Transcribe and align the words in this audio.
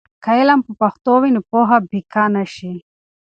که 0.23 0.31
علم 0.39 0.59
په 0.65 0.71
پښتو 0.81 1.13
وي، 1.21 1.29
نو 1.35 1.41
پوهه 1.49 1.77
پیکه 1.89 2.23
نه 2.35 2.43
شي. 2.53 2.73